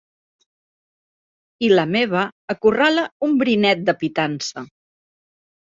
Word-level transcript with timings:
I 1.67 1.69
l’ameba 1.75 2.25
acorrala 2.55 3.07
un 3.29 3.39
brinet 3.45 3.87
de 3.93 3.97
pitança. 4.05 4.71